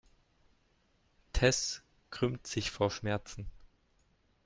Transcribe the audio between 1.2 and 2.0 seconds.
Tess